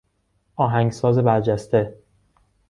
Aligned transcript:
آهنگساز 0.55 1.17
برجسته 1.19 1.99